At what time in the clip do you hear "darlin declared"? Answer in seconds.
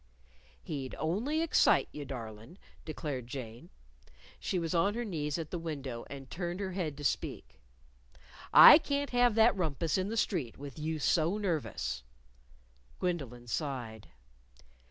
2.05-3.27